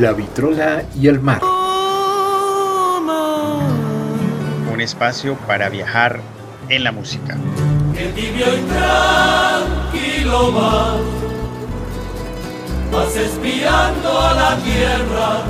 [0.00, 1.42] La vitrola y el mar.
[4.72, 6.22] Un espacio para viajar
[6.70, 7.36] en la música.
[7.98, 10.96] El tibio y tranquilo va,
[12.90, 15.42] vas espiando a la tierra.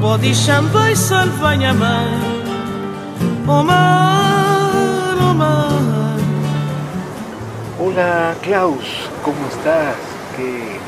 [0.00, 2.06] Bodisham vai salvanyamai,
[3.44, 6.18] Omar, Omar.
[7.80, 9.96] Hola Klaus, ¿cómo estás?
[10.36, 10.79] Qué,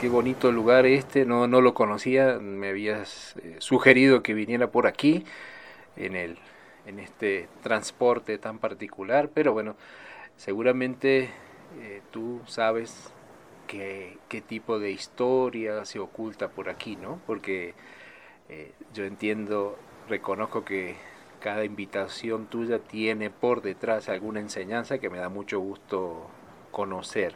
[0.00, 4.86] qué bonito lugar este, no, no lo conocía, me habías eh, sugerido que viniera por
[4.86, 5.26] aquí
[5.96, 6.38] en, el,
[6.86, 9.76] en este transporte tan particular, pero bueno,
[10.36, 11.28] seguramente
[11.82, 13.12] eh, tú sabes
[13.66, 17.20] qué, qué tipo de historia se oculta por aquí, ¿no?
[17.26, 17.74] Porque
[18.48, 20.96] eh, yo entiendo, reconozco que
[21.40, 26.30] cada invitación tuya tiene por detrás alguna enseñanza que me da mucho gusto
[26.70, 27.34] conocer.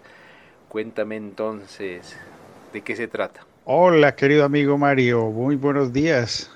[0.71, 2.19] Cuéntame entonces
[2.75, 3.47] de qué se trata.
[3.65, 6.51] Hola, querido amigo Mario, muy buenos días.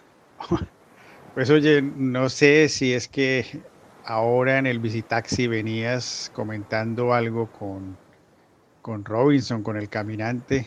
[1.34, 3.62] Pues oye, no sé si es que
[4.04, 7.96] ahora en el visitaxi venías comentando algo con,
[8.82, 10.66] con Robinson, con el caminante,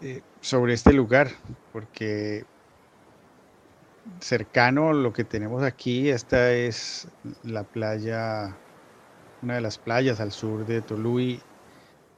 [0.00, 1.28] eh, sobre este lugar,
[1.70, 2.46] porque
[4.20, 7.08] cercano lo que tenemos aquí, esta es
[7.42, 8.56] la playa,
[9.42, 11.42] una de las playas al sur de Toluí,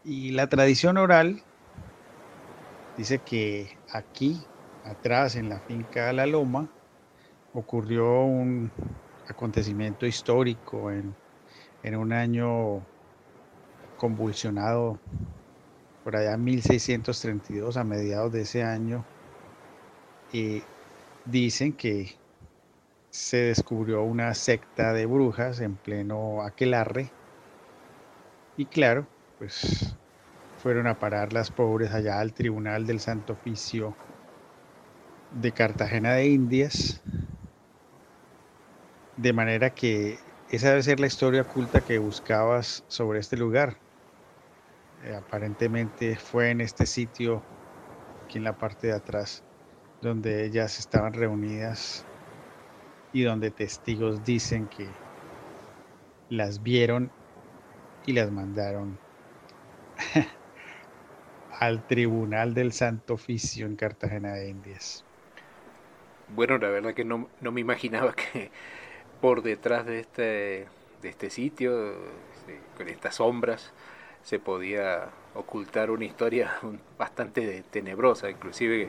[0.05, 1.43] y la tradición oral
[2.97, 4.41] dice que aquí,
[4.85, 6.69] atrás en la finca La Loma,
[7.53, 8.71] ocurrió un
[9.29, 11.15] acontecimiento histórico en,
[11.83, 12.83] en un año
[13.97, 14.99] convulsionado
[16.03, 19.05] por allá 1632 a mediados de ese año
[20.33, 20.63] y
[21.25, 22.13] dicen que
[23.11, 27.11] se descubrió una secta de brujas en pleno aquelarre.
[28.57, 29.07] Y claro
[29.39, 29.97] pues
[30.65, 33.95] fueron a parar las pobres allá al tribunal del Santo Oficio
[35.31, 37.03] de Cartagena de Indias
[39.19, 43.77] de manera que esa debe ser la historia oculta que buscabas sobre este lugar.
[45.03, 47.45] Eh, aparentemente fue en este sitio,
[48.25, 49.45] aquí en la parte de atrás,
[50.01, 52.07] donde ellas estaban reunidas
[53.13, 54.89] y donde testigos dicen que
[56.31, 57.13] las vieron
[58.07, 58.99] y las mandaron
[61.59, 65.05] al Tribunal del Santo Oficio en Cartagena de Indias.
[66.35, 68.51] Bueno, la verdad que no, no me imaginaba que
[69.21, 70.67] por detrás de este,
[71.03, 71.93] de este sitio,
[72.35, 73.73] este, con estas sombras,
[74.23, 76.55] se podía ocultar una historia
[76.99, 78.89] bastante tenebrosa, inclusive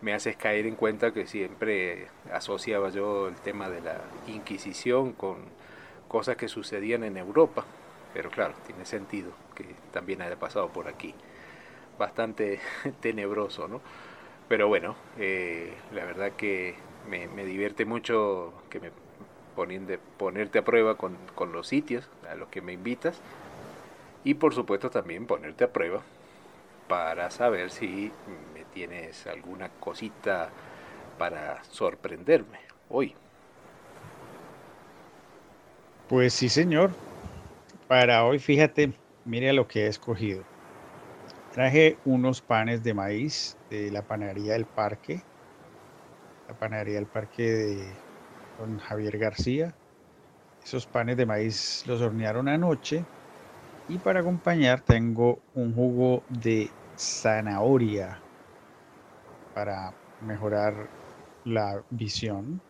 [0.00, 5.36] me haces caer en cuenta que siempre asociaba yo el tema de la Inquisición con
[6.08, 7.64] cosas que sucedían en Europa,
[8.12, 11.14] pero claro, tiene sentido que también haya pasado por aquí.
[11.98, 12.60] Bastante
[13.00, 13.80] tenebroso, ¿no?
[14.48, 16.74] Pero bueno, eh, la verdad que
[17.08, 18.90] me, divierte mucho que me
[19.54, 23.20] poniendo, ponerte a prueba con, con los sitios a los que me invitas
[24.24, 26.02] y por supuesto también ponerte a prueba
[26.88, 28.10] para saber si
[28.54, 30.50] me tienes alguna cosita
[31.18, 33.14] para sorprenderme hoy.
[36.08, 36.90] Pues sí, señor.
[37.88, 38.92] Para hoy, fíjate,
[39.24, 40.42] mire lo que he escogido.
[41.54, 45.22] Traje unos panes de maíz de la panadería del parque.
[46.48, 47.92] La panadería del parque de
[48.58, 49.72] con Javier García.
[50.64, 53.04] Esos panes de maíz los hornearon anoche.
[53.88, 58.20] Y para acompañar tengo un jugo de zanahoria
[59.54, 59.92] para
[60.22, 60.74] mejorar
[61.44, 62.60] la visión.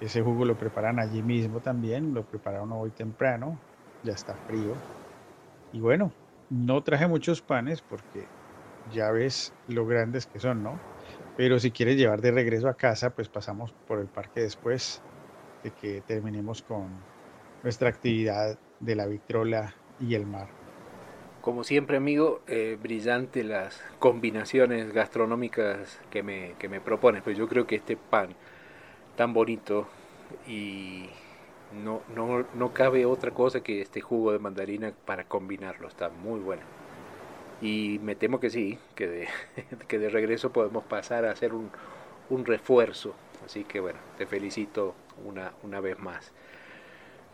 [0.00, 3.58] Ese jugo lo preparan allí mismo también, lo prepararon hoy temprano,
[4.02, 4.72] ya está frío.
[5.74, 6.10] Y bueno,
[6.52, 8.32] no traje muchos panes porque
[8.84, 10.78] ya ves lo grandes que son, ¿no?
[11.36, 15.02] Pero si quieres llevar de regreso a casa, pues pasamos por el parque después
[15.62, 17.06] de que terminemos con
[17.62, 20.50] nuestra actividad de la vitrola y el mar.
[21.40, 27.22] Como siempre, amigo, eh, brillante las combinaciones gastronómicas que me, que me propones.
[27.22, 28.36] Pues yo creo que este pan
[29.16, 29.88] tan bonito
[30.46, 31.10] y
[31.84, 35.88] no, no, no cabe otra cosa que este jugo de mandarina para combinarlo.
[35.88, 36.62] Está muy bueno.
[37.60, 39.28] Y me temo que sí, que de,
[39.88, 41.70] que de regreso podemos pasar a hacer un,
[42.30, 43.14] un refuerzo.
[43.44, 46.32] Así que bueno, te felicito una, una vez más.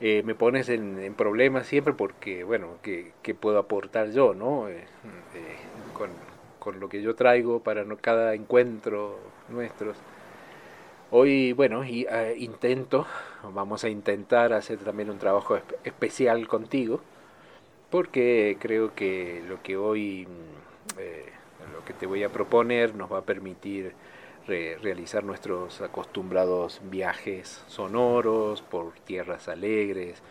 [0.00, 4.69] Eh, me pones en, en, problemas siempre porque, bueno, que, que puedo aportar yo, ¿no?
[4.69, 5.56] Eh, eh,
[5.93, 6.11] con,
[6.61, 9.19] con, lo que yo traigo para no, cada encuentro
[9.49, 9.96] nuestros.
[11.10, 12.06] Hoy, bueno, y,
[12.37, 13.06] intento,
[13.55, 17.00] vamos a intentar hacer también un trabajo especial contigo
[17.90, 20.28] porque creo que lo que hoy
[20.99, 21.25] eh,
[21.72, 23.94] lo que te voy a proponer nos va a permitir
[24.46, 30.22] realizar nuestros acostumbrados viajes sonoros por tierras alegres,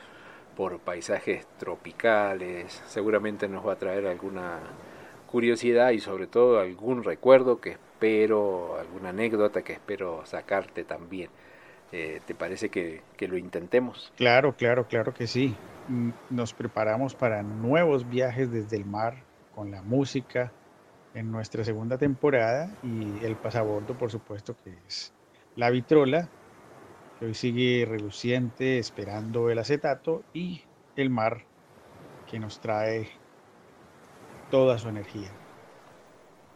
[0.55, 2.83] por paisajes tropicales.
[2.87, 4.59] Seguramente nos va a traer alguna
[5.25, 11.29] curiosidad y sobre todo algún recuerdo que espero, alguna anécdota que espero sacarte también.
[11.91, 14.11] Eh, ¿Te parece que, que, lo intentemos?
[14.17, 15.55] Claro, claro, claro que sí.
[15.87, 19.15] Mm, nos preparamos para nuevos viajes desde el mar
[19.55, 20.51] con la música
[21.15, 25.11] en nuestra segunda temporada y el pasabordo, por supuesto, que es
[25.55, 26.29] la vitrola,
[27.19, 30.61] que hoy sigue reluciente esperando el acetato y
[30.95, 31.45] el mar
[32.29, 33.07] que nos trae
[34.51, 35.31] toda su energía.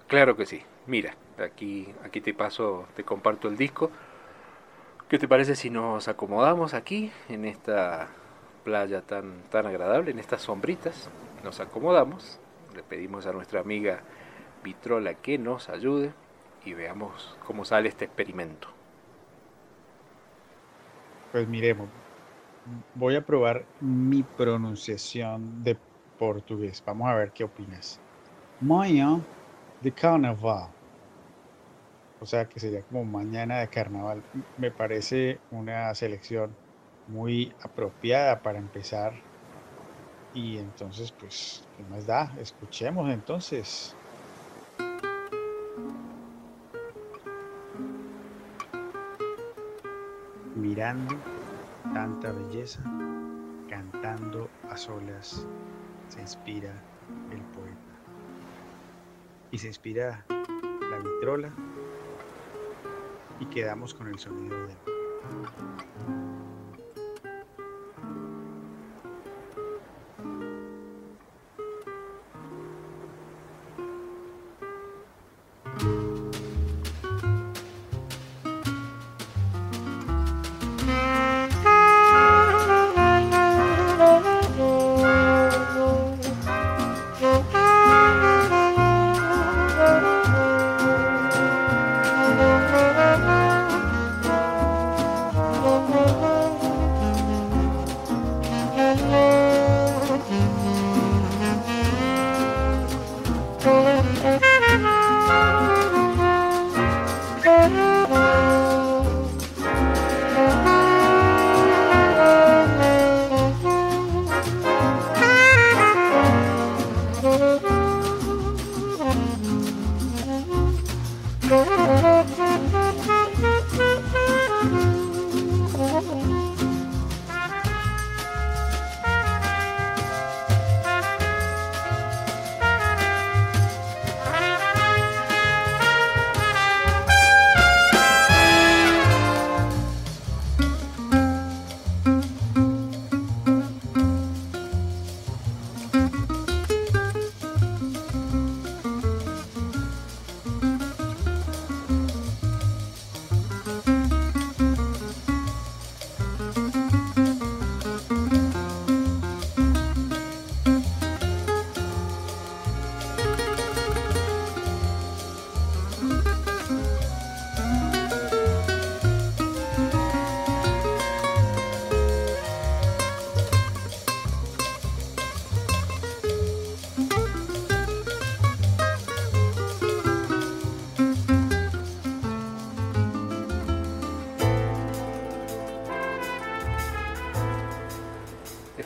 [0.07, 0.61] Claro que sí.
[0.87, 3.91] Mira, aquí, aquí te paso, te comparto el disco.
[5.09, 8.07] ¿Qué te parece si nos acomodamos aquí en esta
[8.63, 11.09] playa tan, tan agradable, en estas sombritas?
[11.43, 12.39] Nos acomodamos,
[12.75, 14.01] le pedimos a nuestra amiga
[14.63, 16.13] Vitrola que nos ayude
[16.63, 18.67] y veamos cómo sale este experimento.
[21.31, 21.89] Pues miremos,
[22.95, 25.77] voy a probar mi pronunciación de
[26.19, 26.83] portugués.
[26.85, 27.99] Vamos a ver qué opinas.
[28.59, 29.19] Manhã
[29.81, 30.69] de carnaval.
[32.21, 34.23] O sea que sería como mañana de carnaval.
[34.55, 36.55] Me parece una selección
[37.07, 39.23] muy apropiada para empezar.
[40.31, 42.31] Y entonces, pues, ¿qué más da?
[42.37, 43.97] Escuchemos entonces.
[50.55, 51.15] Mirando
[51.91, 52.83] tanta belleza,
[53.67, 55.47] cantando a solas,
[56.07, 56.85] se inspira
[57.31, 57.99] el poeta.
[59.49, 61.80] Y se inspira la vitrola
[63.41, 64.77] y quedamos con el sonido de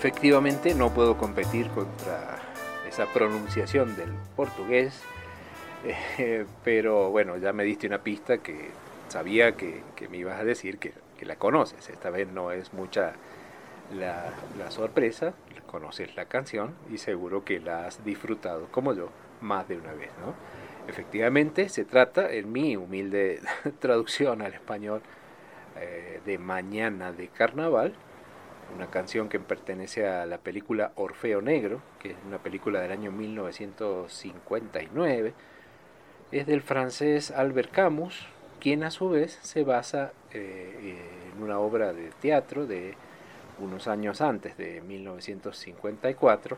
[0.06, 2.38] Efectivamente no puedo competir contra
[2.88, 5.02] esa pronunciación del portugués,
[6.20, 8.70] eh, pero bueno, ya me diste una pista que
[9.08, 9.82] sabía que,
[10.12, 11.90] me ibas a decir que, la conoces.
[11.90, 13.14] Esta vez no es mucha
[13.98, 15.34] la, la, sorpresa,
[15.66, 19.10] conoces la canción y seguro que la has disfrutado como yo
[19.42, 20.12] más de una vez.
[20.24, 20.36] ¿no?
[20.88, 23.42] Efectivamente se trata, en mi humilde
[23.80, 25.02] traducción al español,
[25.80, 27.96] eh, de Mañana de Carnaval,
[28.74, 33.12] una canción que pertenece a la película Orfeo Negro, que es una película del año
[33.12, 35.34] 1959.
[36.32, 38.28] Es del francés Albert Camus,
[38.60, 40.98] quien a su vez se basa eh,
[41.34, 42.96] en una obra de teatro de
[43.60, 46.58] unos años antes, de 1954,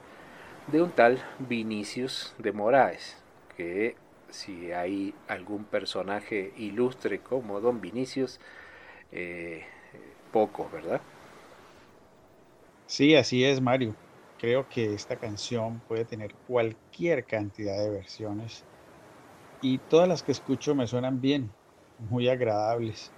[0.67, 3.23] de un tal Vinicius de Moraes,
[3.55, 3.95] que
[4.29, 8.39] si hay algún personaje ilustre como Don Vinicius,
[9.11, 9.65] eh,
[10.31, 11.01] pocos, ¿verdad?
[12.87, 13.97] Sí, así es, Mario.
[14.37, 18.65] Creo que esta canción puede tener cualquier cantidad de versiones
[19.61, 21.55] y todas las que escucho me suenan bien,
[21.97, 23.13] muy agradables.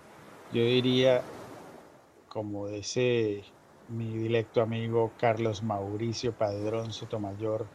[0.50, 1.30] Yo diría,
[2.28, 3.46] como dice
[3.88, 7.72] mi directo amigo Carlos Mauricio Padrón Sotomayor,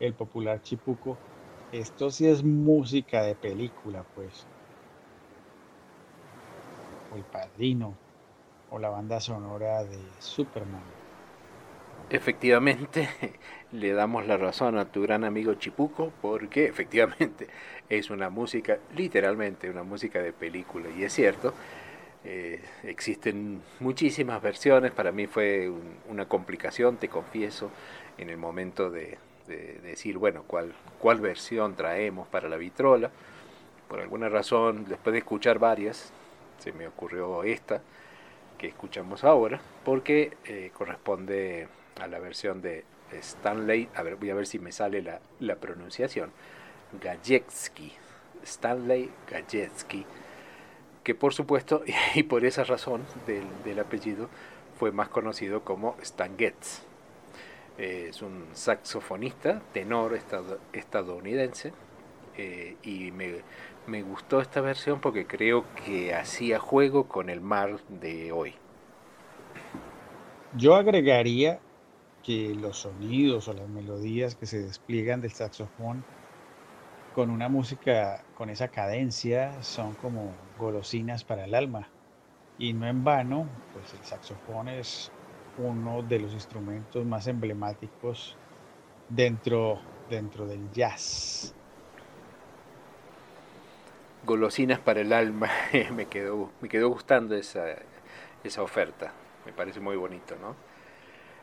[0.00, 1.22] el popular Chipuco,
[1.70, 4.48] esto sí es música de película, pues.
[7.10, 8.00] O El Padrino,
[8.68, 10.97] o la banda sonora de Superman.
[12.10, 13.06] Efectivamente,
[13.72, 17.48] le damos la razón a tu gran amigo Chipuco porque efectivamente
[17.90, 20.88] es una música, literalmente una música de película.
[20.96, 21.52] Y es cierto,
[22.24, 25.70] eh, existen muchísimas versiones, para mí fue
[26.08, 27.70] una complicación, te confieso,
[28.16, 33.10] en el momento de, decir, bueno, ¿cuál, cuál versión traemos para la vitrola.
[33.88, 36.12] Por alguna razón, después de escuchar varias,
[36.58, 37.80] se me ocurrió esta
[38.58, 41.68] que escuchamos ahora, porque eh, corresponde
[42.00, 45.56] a la versión de Stanley, a ver, voy a ver si me sale la, la
[45.56, 46.30] pronunciación,
[47.00, 47.92] Gajewski,
[48.44, 50.04] Stanley Gajewski,
[51.02, 51.82] que por supuesto,
[52.14, 54.28] y por esa razón del, del apellido,
[54.78, 56.82] fue más conocido como Stan Getz.
[57.76, 60.18] Es un saxofonista, tenor
[60.72, 61.72] estadounidense,
[62.36, 63.42] eh, y me,
[63.86, 68.54] me gustó esta versión porque creo que hacía juego con el mar de hoy.
[70.56, 71.60] Yo agregaría
[72.22, 76.04] que los sonidos o las melodías que se despliegan del saxofón
[77.14, 81.88] con una música con esa cadencia son como golosinas para el alma.
[82.58, 85.10] Y no en vano, pues el saxofón es
[85.58, 88.36] uno de los instrumentos más emblemáticos
[89.08, 91.54] dentro, dentro del jazz.
[94.24, 95.50] Golosinas para el alma,
[95.92, 97.64] me quedó, me quedó gustando esa,
[98.44, 99.12] esa oferta,
[99.44, 100.67] me parece muy bonito, ¿no?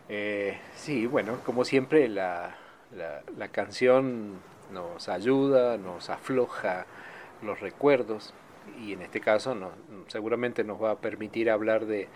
[0.10, 2.56] Eh, sí, bueno, como siempre la,
[2.92, 4.34] la, canción
[4.72, 6.86] nos ayuda, nos afloja
[7.42, 8.34] los recuerdos
[8.80, 9.56] y en este caso
[10.08, 12.08] seguramente nos va a permitir hablar de,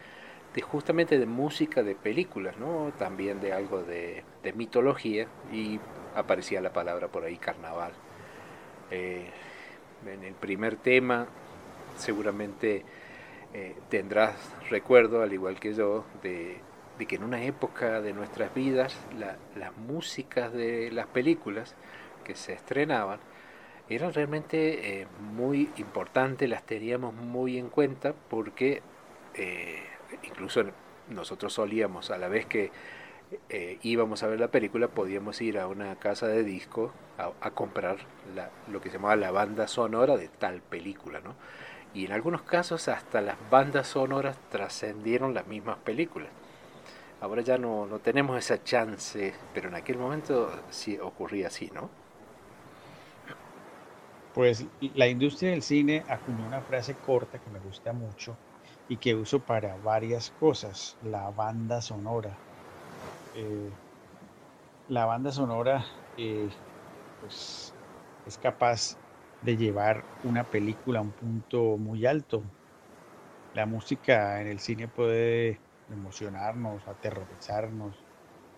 [0.62, 2.92] justamente de música de películas, ¿no?
[2.98, 5.80] también de algo de, de mitología y
[6.16, 7.94] aparecía la palabra por ahí carnaval.
[8.92, 9.30] Eh,
[10.06, 11.28] en el primer tema
[11.98, 12.84] seguramente
[13.54, 14.36] eh, tendrás
[14.70, 16.58] recuerdo, al igual que yo, de
[17.00, 18.96] de que en una época de nuestras vidas
[19.56, 21.74] las músicas de las películas
[22.24, 23.20] que se estrenaban
[23.90, 28.84] eran realmente eh, muy importantes, las teníamos muy en cuenta porque
[29.34, 29.82] eh,
[30.24, 30.64] incluso
[31.10, 32.72] nosotros solíamos, a la vez que
[33.50, 37.98] eh, íbamos a ver la película, podíamos ir a una casa de disco a, comprar
[38.72, 41.36] lo que se llamaba la banda sonora de tal película, ¿no?
[41.94, 46.30] Y en algunos casos hasta las bandas sonoras trascendieron las mismas películas.
[47.22, 51.90] Ahora ya no, no tenemos esa chance, pero en aquel momento sí ocurría así, ¿no?
[54.34, 58.38] Pues la industria del cine acuñó una frase corta que me gusta mucho
[58.88, 62.32] y que uso para varias cosas, la banda sonora.
[63.36, 63.70] Eh,
[64.88, 65.86] la banda sonora
[66.18, 66.48] eh,
[67.22, 67.74] pues,
[68.26, 68.98] es capaz
[69.42, 72.42] de llevar una película a un punto muy alto.
[73.56, 75.60] La música en el cine puede
[75.92, 78.06] emocionarnos, aterrorizarnos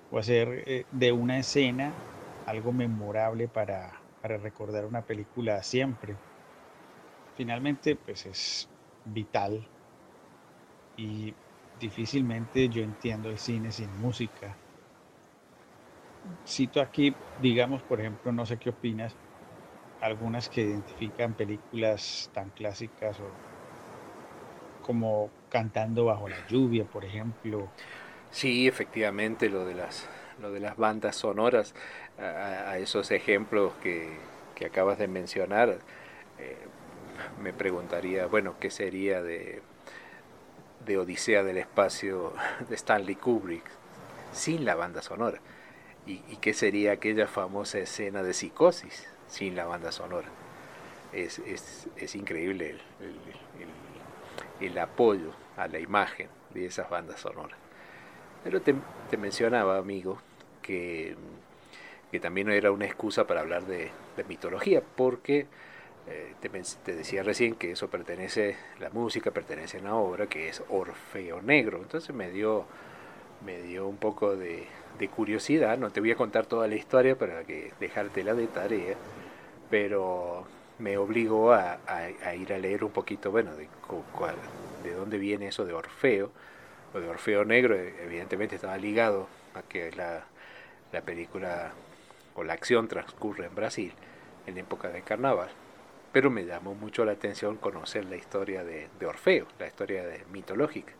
[0.09, 1.97] o hacer eh, de una escena
[2.45, 6.19] algo memorable para, para recordar una película siempre.
[7.33, 8.69] Finalmente, pues es
[9.03, 9.69] vital
[10.95, 11.35] y
[11.73, 14.57] difícilmente yo entiendo el cine sin música.
[16.45, 19.17] Cito aquí, digamos, por ejemplo, no sé qué opinas,
[19.99, 23.39] algunas que identifican películas tan clásicas o
[24.81, 27.67] como cantando bajo la lluvia, por ejemplo.
[28.31, 30.07] Sí, efectivamente, lo de las,
[30.41, 31.75] lo de las bandas sonoras,
[32.17, 34.17] a, esos ejemplos que,
[34.55, 35.79] que, acabas de mencionar,
[36.39, 36.57] eh,
[37.41, 39.61] me preguntaría, bueno, ¿qué sería de,
[40.85, 42.33] de Odisea del Espacio
[42.69, 43.65] de Stanley Kubrick
[44.31, 45.39] sin la banda sonora?
[46.07, 50.29] ¿Y, qué sería aquella famosa escena de psicosis sin la banda sonora?
[51.13, 52.79] Es, es, es increíble el,
[54.79, 57.57] apoyo a la imagen de esas bandas sonoras.
[58.43, 58.73] Pero te,
[59.17, 60.19] mencionaba, amigo,
[60.61, 61.15] que,
[62.11, 63.91] que, también era una excusa para hablar de,
[64.27, 65.47] mitología, porque
[66.07, 70.63] eh, te, decía recién que eso pertenece, la música pertenece a una obra que es
[70.69, 71.79] Orfeo Negro.
[71.81, 72.65] Entonces me dio,
[73.45, 74.67] me dio un poco de,
[75.15, 78.95] curiosidad, no te voy a contar toda la historia para que dejártela de tarea,
[79.71, 80.45] pero
[80.81, 81.77] me obligó a,
[82.35, 83.67] ir a leer un poquito, bueno, de,
[84.83, 86.31] de dónde viene eso de Orfeo,
[86.93, 90.25] o de Orfeo Negro, e, evidentemente estaba ligado a que la,
[91.01, 91.71] película
[92.35, 93.93] o la acción transcurre en Brasil
[94.47, 95.49] en época de carnaval.
[96.11, 100.25] pero me llamó mucho la atención conocer la historia de, de Orfeo, la historia de,
[100.31, 100.91] mitológica.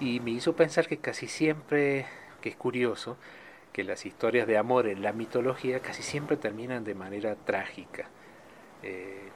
[0.00, 2.06] Y me hizo pensar que casi siempre,
[2.40, 3.18] que es curioso,
[3.72, 8.08] que las historias de amor en la mitología casi siempre terminan de manera trágica.
[8.84, 9.28] Eh,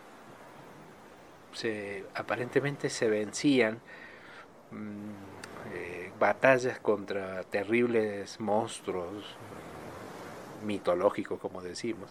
[1.53, 3.79] se, aparentemente se vencían
[4.71, 9.25] mm, eh, batallas contra terribles monstruos
[10.67, 12.11] mitológicos, como decimos,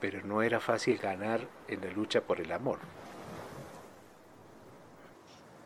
[0.00, 2.78] pero no era fácil ganar en la lucha por el amor.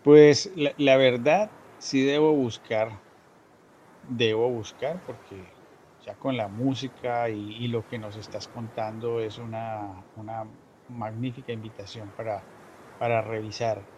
[0.02, 1.50] Pues la, verdad,
[1.80, 2.90] sí debo buscar,
[4.08, 5.42] debo buscar porque
[6.04, 10.44] ya con la música y, lo que nos estás contando es una, una
[10.88, 12.48] magnífica invitación para,
[12.98, 13.90] para revisar.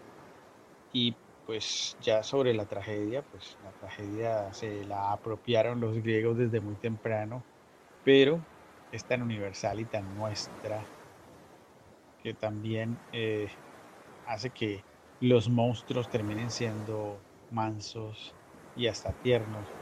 [0.92, 6.61] Y pues ya sobre la tragedia, pues la tragedia se la apropiaron los griegos desde
[6.61, 7.47] muy temprano,
[8.02, 8.47] pero
[8.90, 10.90] es tan universal y tan nuestra
[12.18, 13.50] que también eh,
[14.25, 14.87] hace que
[15.21, 18.37] los monstruos terminen siendo mansos
[18.75, 19.76] y hasta tiernos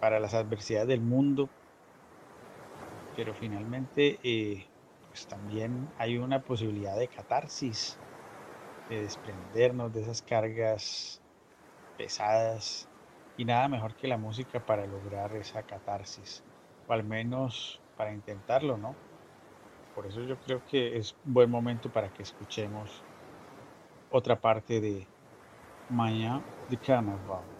[0.00, 1.52] para las adversidades del mundo.
[3.14, 4.69] Pero finalmente eh,
[5.10, 8.00] pues también hay una posibilidad de catarsis,
[8.88, 11.22] de desprendernos de esas cargas
[11.96, 12.88] pesadas
[13.36, 16.44] y nada mejor que la música para lograr esa catarsis
[16.88, 18.98] al menos para intentarlo, ¿no?
[19.94, 23.06] Por eso yo creo que es buen momento para que escuchemos
[24.08, 25.10] otra parte de
[25.88, 27.59] Mañana de Carnaval.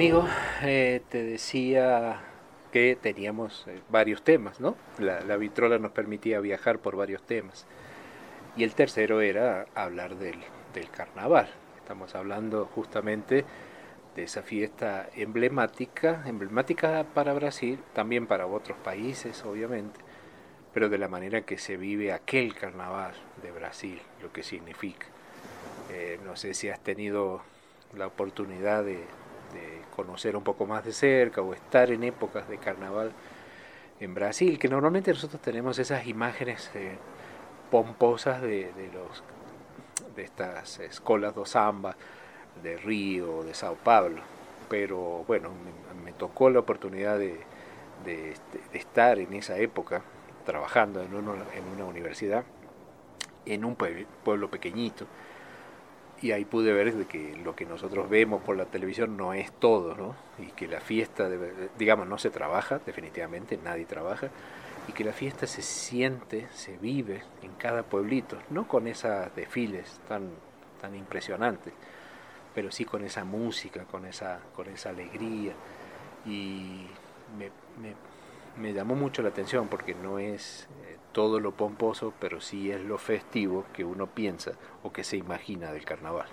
[0.00, 0.26] Amigo,
[0.62, 2.22] eh, te decía
[2.72, 4.74] que teníamos eh, varios temas, ¿no?
[4.98, 7.66] La, la, vitrola nos permitía viajar por varios temas.
[8.56, 10.36] Y el tercero era hablar del,
[10.72, 11.50] del carnaval.
[11.76, 13.44] Estamos hablando justamente
[14.16, 20.00] de esa fiesta emblemática, emblemática para Brasil, también para otros países, obviamente,
[20.72, 25.08] pero de la manera que se vive aquel carnaval de Brasil, lo que significa.
[25.90, 27.42] Eh, no sé si has tenido
[27.94, 29.04] la oportunidad de,
[29.94, 33.12] conocer un poco más de cerca o estar en épocas de carnaval
[34.00, 36.96] en Brasil, que normalmente nosotros tenemos esas imágenes eh,
[37.70, 39.22] pomposas de, los
[40.16, 41.96] de estas escolas do samba
[42.62, 44.22] de Río, de Sao Paulo,
[44.68, 45.50] pero bueno,
[46.02, 47.38] me, tocó la oportunidad de,
[48.04, 48.34] de,
[48.72, 50.02] estar en esa época
[50.44, 52.44] trabajando en, en una universidad
[53.46, 55.06] en un pueblo pequeñito
[56.22, 59.50] y ahí pude ver de que lo que nosotros vemos por la televisión no es
[59.52, 60.14] todo, ¿no?
[60.38, 61.28] Y que la fiesta,
[61.78, 64.28] digamos, no se trabaja, definitivamente nadie trabaja,
[64.86, 70.00] y que la fiesta se siente, se vive en cada pueblito, no con esos desfiles
[70.08, 70.30] tan,
[70.80, 71.72] tan impresionantes,
[72.54, 75.52] pero sí con esa música, con esa, con esa alegría,
[76.26, 76.86] y
[77.38, 77.94] me, me,
[78.60, 80.68] me llamó mucho la atención porque no es
[81.12, 85.72] todo lo pomposo, pero sí es lo festivo que uno piensa o que se imagina
[85.72, 86.28] del carnaval.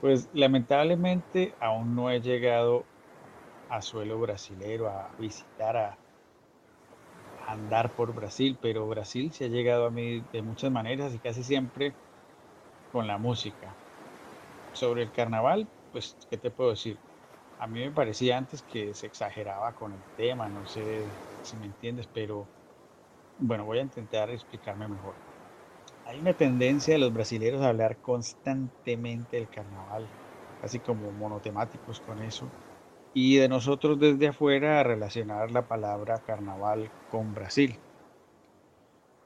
[0.00, 2.84] Pues lamentablemente aún no he llegado
[3.70, 5.98] a suelo brasilero a visitar, a,
[7.48, 11.42] andar por Brasil, pero Brasil se ha llegado a mí de muchas maneras y casi
[11.42, 11.92] siempre
[12.92, 13.74] con la música.
[14.72, 16.96] Sobre el carnaval, pues, ¿qué te puedo decir?
[17.60, 21.06] A mí me parecía antes que se exageraba con el tema, no sé
[21.42, 22.46] si me entiendes, pero
[23.38, 25.14] bueno, voy a intentar explicarme mejor.
[26.04, 30.08] Hay una tendencia de los brasileños a hablar constantemente del carnaval,
[30.62, 32.54] así como monotemáticos con eso,
[33.14, 37.78] y de nosotros desde afuera a relacionar la palabra carnaval con Brasil.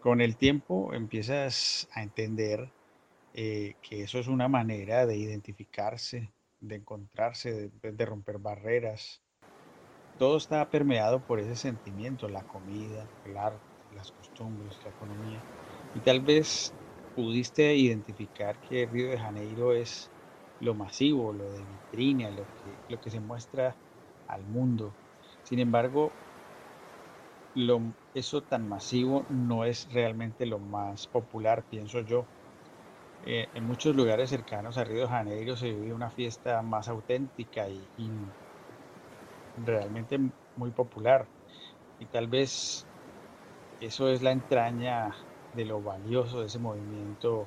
[0.01, 2.73] Con el tiempo empiezas a entender
[3.35, 9.23] eh, que eso es una manera de identificarse, de encontrarse, de, de romper barreras.
[10.19, 13.68] Todo está permeado por ese sentimiento, la comida, el arte
[13.99, 15.45] las costumbres, la economía.
[15.93, 16.75] Y tal vez
[17.15, 20.11] pudiste identificar que Río de Janeiro es
[20.61, 22.49] lo masivo, lo de vitrina, lo
[23.01, 23.77] que, se muestra
[24.27, 24.97] al mundo.
[25.43, 26.15] Sin embargo,
[27.55, 32.29] lo, eso tan masivo no es realmente lo más popular, pienso yo.
[33.23, 37.69] Eh, en muchos lugares cercanos a Río de Janeiro se vive una fiesta más auténtica
[37.69, 37.91] y
[39.57, 40.19] realmente
[40.55, 41.29] muy popular.
[41.99, 42.88] Y tal vez
[43.81, 45.15] eso es la entraña
[45.55, 47.47] de lo valioso de ese movimiento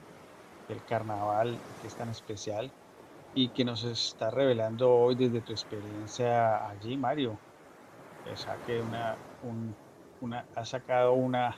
[0.67, 2.72] del carnaval que es tan especial
[3.34, 7.38] y que nos está revelando hoy desde tu experiencia allí, Mario.
[10.56, 11.58] Ha sacado una,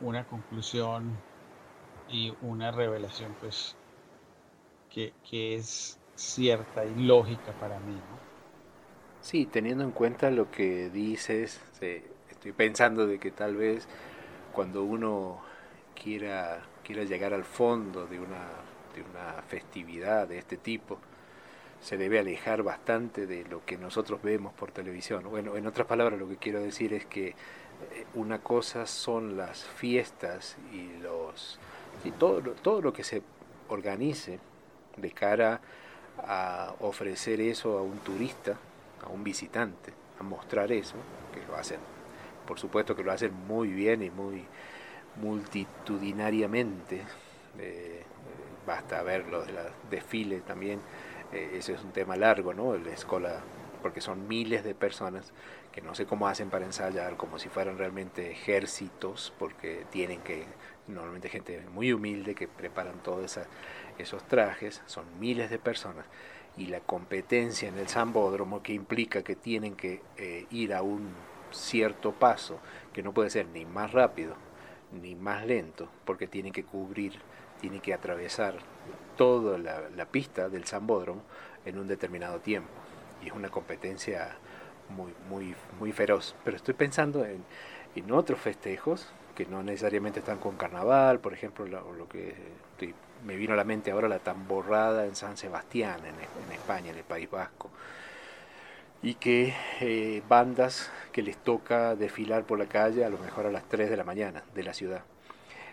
[0.00, 1.16] una conclusión
[2.08, 3.76] y una revelación pues
[4.90, 7.96] que, es cierta y lógica para mí.
[9.20, 11.60] Sí, teniendo en cuenta lo que dices,
[12.38, 13.88] estoy pensando de que tal vez
[14.52, 15.40] cuando uno
[16.00, 18.46] quiera, quiera llegar al fondo de una,
[18.94, 20.98] de una festividad de este tipo,
[21.80, 25.24] se debe alejar bastante de lo que nosotros vemos por televisión.
[25.28, 27.34] Bueno, en otras palabras, lo que quiero decir es que eh,
[28.14, 31.58] una cosa son las fiestas y los
[32.04, 33.22] y todo, todo lo que se
[33.68, 34.38] organice
[34.96, 35.60] de cara
[36.18, 38.56] a ofrecer eso a un turista,
[39.04, 40.94] a un visitante, a mostrar eso,
[41.34, 41.97] que lo hacen
[42.48, 44.42] por supuesto que lo hacen muy bien y muy
[45.16, 47.02] multitudinariamente.
[47.58, 48.02] Eh,
[48.66, 50.80] basta verlo de la desfile también,
[51.32, 52.74] eh, ese es un tema largo, ¿no?
[52.76, 53.40] La escuela,
[53.82, 55.32] porque son miles de personas
[55.72, 60.46] que no sé cómo hacen para ensayar, como si fueran realmente ejércitos, porque tienen que,
[60.86, 63.38] normalmente gente muy humilde que preparan todos
[63.98, 66.06] esos trajes, son miles de personas
[66.56, 71.08] y la competencia en el Zambódromo que implica que tienen que eh, ir a un
[71.52, 72.58] cierto paso
[72.92, 74.34] que no puede ser ni más rápido
[74.92, 77.14] ni más lento porque tiene que cubrir,
[77.60, 78.54] tiene que atravesar
[79.16, 81.22] toda la, pista del Zambódromo
[81.64, 82.70] en un determinado tiempo
[83.22, 84.36] y es una competencia
[84.88, 86.34] muy, muy, muy feroz.
[86.44, 87.44] Pero estoy pensando en,
[87.94, 92.34] en otros festejos que no necesariamente están con carnaval, por ejemplo, lo, que
[93.24, 97.04] me vino a la mente ahora la tamborrada en San Sebastián, en España, en el
[97.04, 97.70] País Vasco
[99.02, 103.50] y que eh, bandas que les toca desfilar por la calle a lo mejor a
[103.50, 105.02] las 3 de la mañana de la ciudad.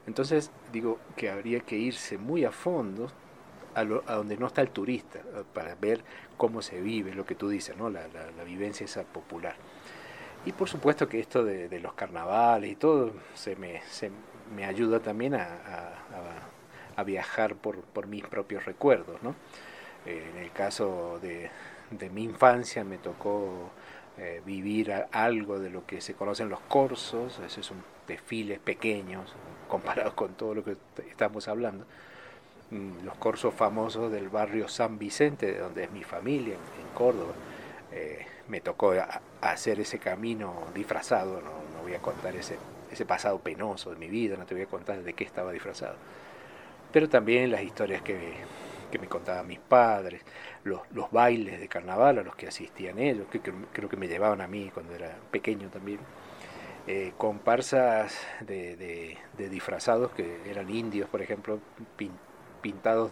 [0.08, 3.12] Entonces digo que habría que irse muy a fondo
[3.74, 6.04] a, donde no está el turista eh, para ver
[6.38, 7.90] cómo se vive, lo que tú dices, ¿no?
[7.90, 9.56] la, la, vivencia esa popular.
[10.46, 14.12] Y por supuesto que esto de, los carnavales y todo se me, se
[14.56, 15.48] me ayuda también a,
[16.96, 19.22] a viajar por, por mis propios recuerdos.
[19.22, 19.36] ¿no?
[20.06, 21.50] Eh, en el caso de,
[21.92, 23.70] de, mi infancia me tocó
[24.18, 29.34] eh, vivir algo de lo que se conocen los corsos, esos son desfiles pequeños
[29.68, 30.78] comparados con todo lo que
[31.10, 31.86] estamos hablando.
[32.72, 37.34] Mm, los corsos famosos del barrio San Vicente, de donde es mi familia, en, Córdoba.
[37.92, 38.94] Eh, me tocó
[39.42, 42.58] hacer ese camino disfrazado, no, no voy a contar ese,
[42.92, 45.96] ese pasado penoso de mi vida, no te voy a contar de qué estaba disfrazado.
[46.92, 48.36] Pero también las historias que,
[48.92, 50.22] que me contaban mis padres,
[50.64, 54.42] los, los, bailes de carnaval a los que asistían ellos, que, creo que me llevaban
[54.42, 56.00] a mí cuando era pequeño también.
[56.88, 61.60] Eh, comparsas de, de, de, disfrazados que eran indios, por ejemplo,
[62.62, 63.12] pintados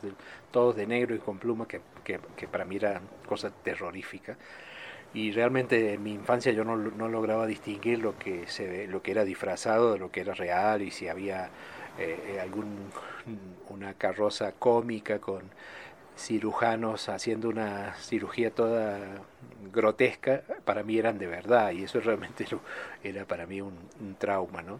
[0.51, 4.37] todos de negro y con plumas, que, que, que para mí eran cosas terroríficas
[5.13, 9.11] y realmente en mi infancia yo no, no, lograba distinguir lo que se lo que
[9.11, 11.49] era disfrazado de lo que era real y si había
[11.97, 12.91] eh, algún
[13.69, 15.41] una carroza cómica con
[16.17, 18.99] cirujanos haciendo una cirugía toda
[19.71, 22.45] grotesca para mí eran de verdad y eso realmente
[23.03, 24.79] era para mí un, un trauma no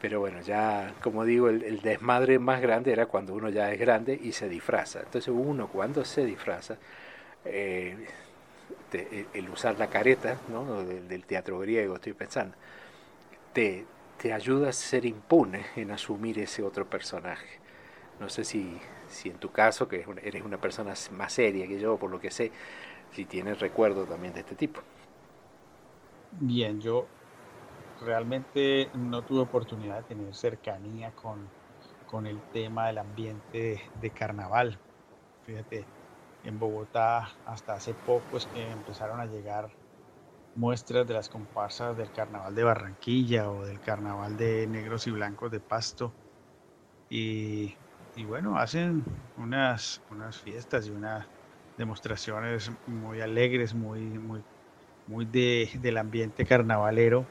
[0.00, 3.80] pero bueno ya como digo el, el, desmadre más grande era cuando uno ya es
[3.80, 6.76] grande y se disfraza entonces uno cuando se disfraza
[7.44, 7.96] eh,
[8.92, 10.84] este, el usar la careta ¿no?
[10.84, 12.54] del, del, teatro griego, estoy pensando,
[13.54, 13.86] te,
[14.22, 17.60] te ayuda a ser impune en asumir ese otro personaje.
[18.20, 21.98] No sé si, si en tu caso, que eres una persona más seria que yo,
[21.98, 22.52] por lo que sé,
[23.12, 24.82] si tienes recuerdo también de este tipo.
[26.30, 27.12] Bien, yo
[28.00, 31.54] realmente no tuve oportunidad de tener cercanía con,
[32.04, 34.82] con el tema del ambiente de, de carnaval.
[35.42, 35.90] Fíjate,
[36.42, 39.76] en Bogotá hasta hace poco es que empezaron a llegar
[40.54, 45.50] muestras de las comparsas del carnaval de Barranquilla o del carnaval de negros y blancos
[45.50, 46.14] de Pasto.
[47.08, 47.76] Y,
[48.26, 49.04] bueno, hacen
[49.36, 51.26] unas, unas fiestas y unas
[51.76, 54.44] demostraciones muy alegres, muy, muy,
[55.06, 57.26] muy de, del ambiente carnavalero.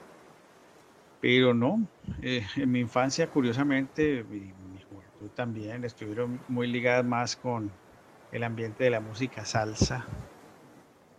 [1.19, 1.87] Pero no,
[2.21, 7.71] eh, en mi infancia, curiosamente, y mi juventud también, estuvieron muy ligadas más con,
[8.31, 10.07] el ambiente de la música salsa.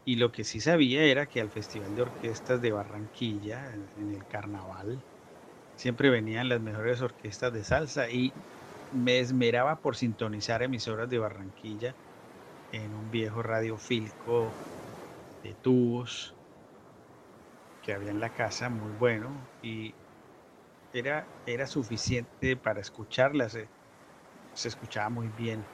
[0.04, 4.26] Y lo que sí sabía era que al Festival de Orquestas de Barranquilla, en el
[4.26, 5.04] carnaval,
[5.76, 8.34] siempre venían las mejores orquestas de salsa y
[8.90, 11.96] me esmeraba por sintonizar emisoras de Barranquilla
[12.70, 14.58] en un viejo radio Filco
[15.42, 16.36] de tubos
[17.80, 19.96] que había en la casa, muy bueno, y
[20.92, 23.70] era, era suficiente para escucharlas, se,
[24.54, 25.68] se escuchaba muy bien.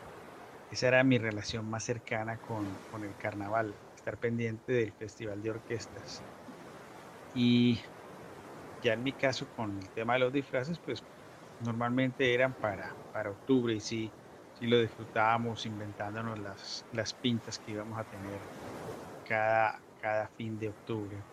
[0.71, 3.79] Esa era mi relación más cercana con, con, el carnaval,
[4.17, 6.25] pendiente del festival de orquestas.
[7.33, 7.83] Y
[8.81, 11.07] ya en mi caso con el tema de los disfraces, pues
[11.59, 14.17] normalmente eran para, para octubre y sí,
[14.53, 18.51] sí lo disfrutábamos inventándonos las, las pintas que íbamos a tener
[19.25, 21.27] cada, cada fin de octubre.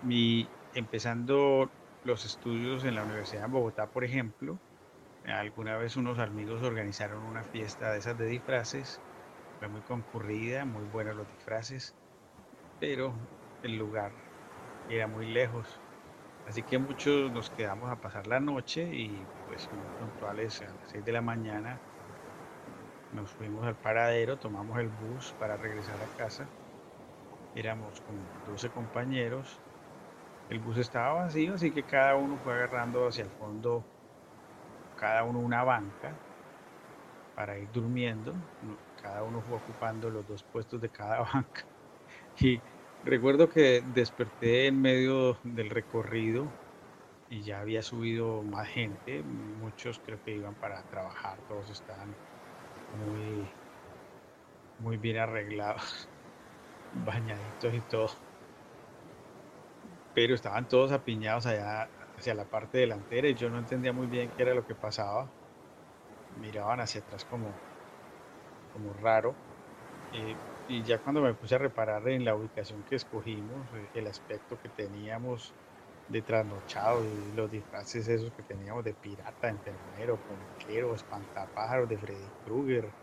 [0.00, 4.60] Y empezando los estudios en la Universidad de Bogotá, por ejemplo,
[5.24, 9.02] Alguna vez unos amigos organizaron una fiesta de esas de disfraces.
[9.58, 11.96] Fue muy concurrida, muy buenos los disfraces,
[12.78, 13.14] pero
[13.62, 14.12] el lugar
[14.88, 15.82] era muy lejos.
[16.46, 19.68] Así que muchos nos quedamos a pasar la noche y pues
[19.98, 21.82] puntuales a las 6 de la mañana
[23.12, 26.48] nos fuimos al paradero, tomamos el bus para regresar a casa.
[27.54, 29.60] Éramos como 12 compañeros.
[30.48, 33.84] El bus estaba vacío, así que cada uno fue agarrando hacia el fondo
[34.96, 36.27] cada uno una banca
[37.38, 38.42] para ir durmiendo.
[38.96, 41.68] Cada uno fue ocupando los dos puestos de cada banca.
[42.40, 42.64] Y
[43.02, 46.56] recuerdo que desperté en medio del recorrido
[47.28, 49.22] y ya había subido más gente.
[49.24, 52.18] Muchos creo que iban para trabajar, todos estaban
[52.90, 53.54] muy,
[54.78, 56.10] muy bien arreglados,
[56.92, 58.10] bañaditos y todo.
[60.12, 64.30] Pero estaban todos apiñados allá hacia la parte delantera y yo no entendía muy bien
[64.30, 65.32] qué era lo que pasaba.
[66.38, 67.60] Miraban hacia atrás como,
[68.68, 69.38] como raro.
[70.10, 74.06] Eh, y ya cuando me puse a reparar en la ubicación que escogimos, eh, el
[74.08, 75.56] aspecto que teníamos
[76.08, 82.32] de trasnochado y los disfraces esos que teníamos de pirata, enfermero, conquero, espantapájaros, de Freddy
[82.44, 82.94] Krueger,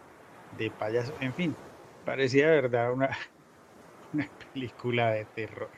[0.51, 1.59] de payaso, en fin,
[2.03, 3.09] parecía verdad una,
[4.13, 5.71] una película de terror.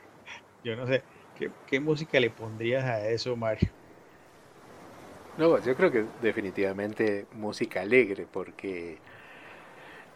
[0.62, 3.70] Yo no sé, ¿Qué, ¿Qué, música le pondrías a eso, Mario?
[5.38, 8.98] No, yo creo que definitivamente música alegre, porque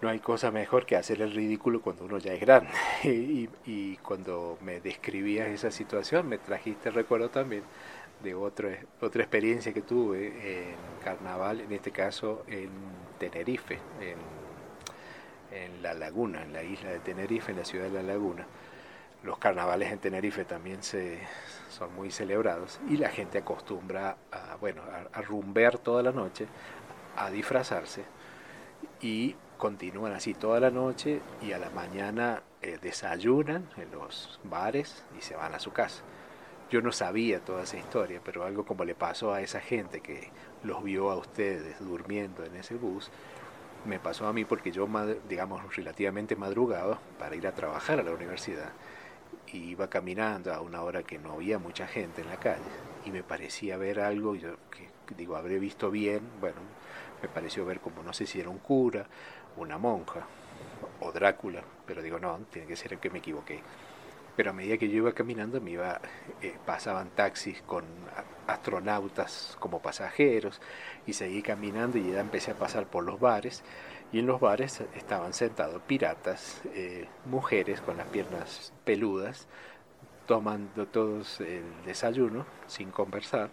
[0.00, 2.70] no hay cosa mejor que hacer el ridículo cuando uno ya es grande.
[3.64, 7.62] Y, cuando me describías esa situación, me trajiste recuerdo también
[8.24, 12.70] de otra, otra experiencia que tuve en carnaval, en este caso en
[13.18, 14.18] Tenerife, en,
[15.56, 18.46] en La Laguna, en la isla de Tenerife, en la ciudad de La Laguna.
[19.22, 21.20] Los carnavales en Tenerife también se,
[21.70, 26.46] son muy celebrados y la gente acostumbra a, bueno, a, a toda la noche,
[27.16, 28.04] a disfrazarse
[29.00, 35.04] y continúan así toda la noche y a la mañana eh, desayunan en los bares
[35.16, 36.02] y se van a su casa.
[36.70, 40.30] Yo no sabía toda esa historia, pero algo como le pasó a esa gente que
[40.64, 43.10] los vio a ustedes durmiendo en ese bus,
[43.84, 44.88] me pasó a mí porque yo,
[45.28, 48.70] digamos, relativamente madrugado para ir a trabajar a la universidad,
[49.52, 52.62] y iba caminando a una hora que no había mucha gente en la calle,
[53.04, 56.56] y me parecía ver algo, yo que digo, habré visto bien, bueno,
[57.22, 59.06] me pareció ver como no sé si era un cura,
[59.56, 60.26] una monja
[61.00, 63.60] o Drácula, pero digo, no, tiene que ser el que me equivoqué.
[64.36, 66.00] Pero a medida que yo iba caminando, me iba,
[66.40, 67.84] eh, pasaban taxis con
[68.46, 70.60] astronautas como pasajeros
[71.06, 73.62] y seguí caminando y ya empecé a pasar por los bares
[74.12, 79.48] y en los bares estaban sentados piratas, eh, mujeres con las piernas peludas,
[80.26, 83.50] tomando todos el desayuno sin conversar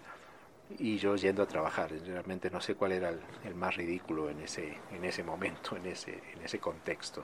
[0.77, 1.91] y yo yendo a trabajar.
[2.05, 6.21] Realmente no sé cuál era el, más ridículo en ese, en ese momento, en ese,
[6.33, 7.23] en ese contexto.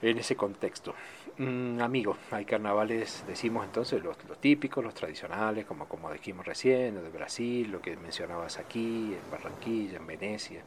[0.00, 0.94] En ese contexto.
[1.38, 6.94] Mm, amigo, hay carnavales, decimos entonces, los, los, típicos, los tradicionales, como, como dijimos recién,
[7.02, 10.62] de Brasil, lo que mencionabas aquí, en Barranquilla, en Venecia,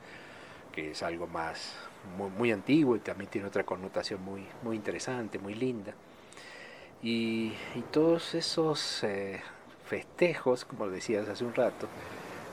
[0.78, 1.74] que es algo más
[2.20, 5.96] muy, muy antiguo y también tiene otra connotación muy, muy interesante, muy linda.
[7.02, 7.54] Y,
[7.92, 9.42] todos esos eh,
[9.88, 11.88] festejos, como decías hace un rato,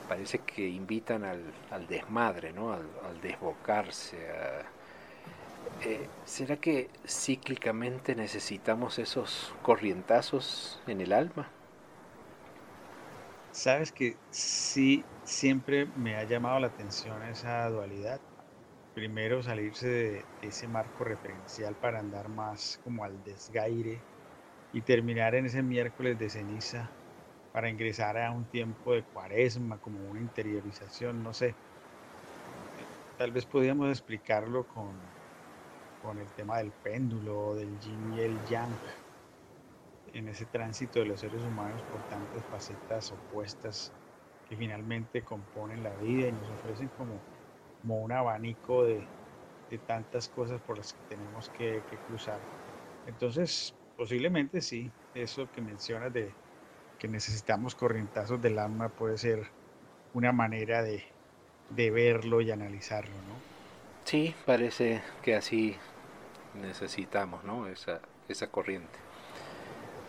[0.09, 2.73] parece que invitan al, al desmadre, ¿no?
[2.73, 2.87] al,
[3.21, 4.17] desbocarse.
[5.83, 11.47] Eh, ¿Será que cíclicamente necesitamos esos corrientazos en el alma?
[13.51, 18.21] Sabes que sí, siempre me ha llamado la atención esa dualidad.
[18.93, 24.05] Primero salirse de ese marco referencial para andar más como al desgaire
[24.71, 26.93] y terminar en ese miércoles de ceniza
[27.51, 31.57] para ingresar a un tiempo de cuaresma, como una interiorización, no sé.
[33.17, 34.99] Tal vez podríamos explicarlo con,
[36.01, 38.79] con el tema del péndulo, del yin y el yang,
[40.07, 43.93] en ese tránsito de los seres humanos por tantas facetas opuestas
[44.45, 47.21] que finalmente componen la vida y nos ofrecen como,
[47.81, 49.07] como un abanico de,
[49.69, 52.39] de tantas cosas por las que tenemos que, cruzar.
[53.05, 56.33] Entonces, posiblemente sí, eso que mencionas de,
[56.97, 59.47] que necesitamos corrientazos del alma puede ser
[60.13, 61.03] una manera de,
[61.69, 63.55] de verlo y analizarlo, ¿no?
[64.05, 65.75] Sí, parece que así
[66.53, 67.67] necesitamos, ¿no?
[67.67, 68.99] Esa, esa corriente.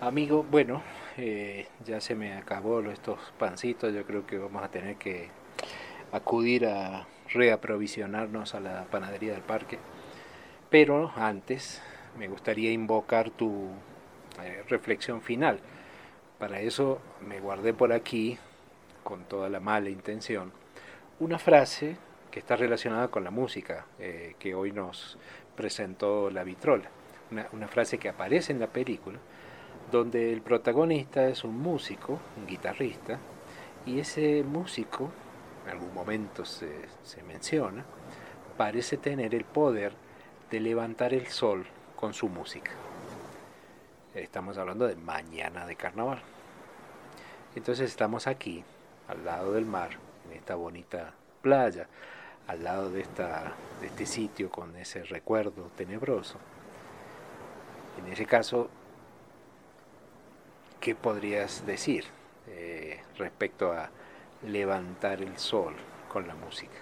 [0.00, 0.82] Amigo, bueno,
[1.18, 5.28] eh, ya se me acabó estos pancitos, yo creo que vamos a tener que
[6.12, 9.78] acudir a reaprovisionarnos a la panadería del parque.
[10.70, 11.82] Pero antes
[12.18, 13.70] me gustaría invocar tu
[14.42, 15.60] eh, reflexión final.
[16.38, 18.38] Para eso me guardé por aquí,
[19.02, 20.52] con toda la mala intención,
[21.18, 21.96] una frase
[22.30, 25.18] que está relacionada con la música eh, que hoy nos
[25.56, 26.90] presentó la vitrola.
[27.30, 29.18] Una, una, frase que aparece en la película,
[29.90, 33.18] donde el protagonista es un músico, un guitarrista,
[33.84, 35.10] y ese músico,
[35.64, 36.70] en algún momento se,
[37.04, 37.84] se menciona,
[38.56, 39.92] parece tener el poder
[40.50, 42.72] de levantar el sol con su música.
[44.14, 46.20] Estamos hablando de mañana de carnaval.
[47.54, 48.64] Entonces estamos aquí,
[49.08, 49.90] al lado del mar,
[50.26, 51.86] en esta bonita playa,
[52.46, 56.38] al lado de, esta, de este sitio con ese recuerdo tenebroso.
[57.98, 58.68] En ese caso,
[60.86, 62.04] ¿qué podrías decir
[62.46, 63.90] eh, respecto a
[64.46, 65.74] levantar el sol
[66.08, 66.76] con la música?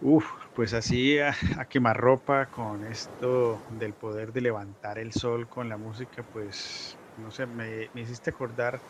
[0.00, 0.24] Uf,
[0.56, 1.34] pues así a,
[1.68, 7.44] quemarropa con esto del poder de levantar el sol con la música, pues no sé,
[7.44, 8.80] me, me hiciste acordar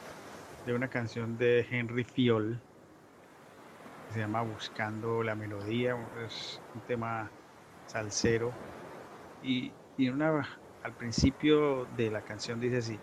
[0.64, 2.60] de una canción de Henry Fiol
[4.06, 7.28] que se llama Buscando la Melodía, es un tema
[7.88, 8.52] salsero
[9.42, 10.46] y, y una,
[10.82, 13.00] al principio de la canción dice así,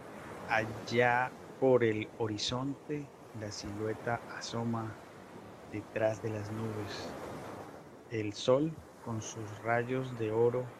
[0.47, 4.99] allá por el horizonte la silueta asoma
[5.71, 7.15] detrás de las nubes
[8.09, 10.73] el sol con sus rayos de oro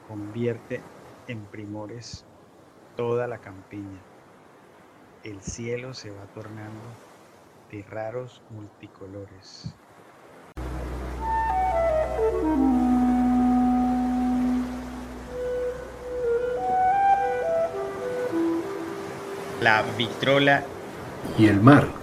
[0.00, 0.86] convierte
[1.26, 2.24] en primores
[2.94, 4.06] toda la campiña.
[5.22, 6.96] El cielo se va tornando
[7.68, 9.76] de raros multicolores.
[19.60, 20.64] La vitrola
[21.38, 21.99] y el mar.